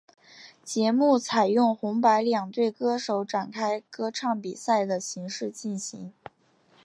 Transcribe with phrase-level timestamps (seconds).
[0.63, 6.11] 节目采由红白两队歌手展开歌唱比赛的形式进行。